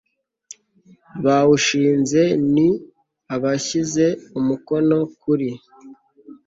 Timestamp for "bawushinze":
1.23-2.21